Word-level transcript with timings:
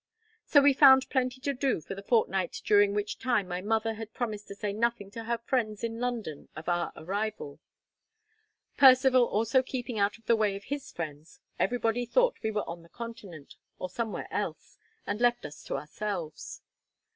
So 0.47 0.61
we 0.63 0.73
found 0.73 1.07
plenty 1.11 1.39
to 1.41 1.53
do 1.53 1.79
for 1.79 1.93
the 1.93 2.01
fortnight 2.01 2.59
during 2.65 2.95
which 2.95 3.19
time 3.19 3.47
my 3.47 3.61
mother 3.61 3.93
had 3.93 4.15
promised 4.15 4.47
to 4.47 4.55
say 4.55 4.73
nothing 4.73 5.11
to 5.11 5.25
her 5.25 5.37
friends 5.37 5.83
in 5.83 5.99
London 5.99 6.49
of 6.55 6.67
our 6.67 6.91
arrival. 6.95 7.59
Percivale 8.77 9.23
also 9.27 9.61
keeping 9.61 9.99
out 9.99 10.17
of 10.17 10.25
the 10.25 10.35
way 10.35 10.55
of 10.55 10.63
his 10.63 10.91
friends, 10.91 11.39
everybody 11.59 12.07
thought 12.07 12.41
we 12.41 12.49
were 12.49 12.67
on 12.67 12.81
the 12.81 12.89
Continent, 12.89 13.57
or 13.77 13.91
somewhere 13.91 14.27
else, 14.31 14.79
and 15.05 15.21
left 15.21 15.45
us 15.45 15.63
to 15.65 15.77
ourselves. 15.77 16.63